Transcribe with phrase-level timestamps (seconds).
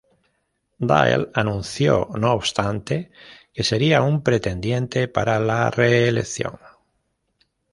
[0.91, 3.11] Dill anunció, no obstante,
[3.53, 6.57] que sería un pretendiente para la reelección.